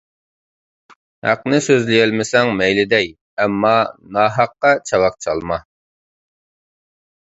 [1.27, 3.13] ھەقنى سۆزلىيەلمىسەڭ مەيلى دەي،
[3.45, 3.77] ئەمما
[4.21, 5.65] ناھەققە چاۋاك چالما!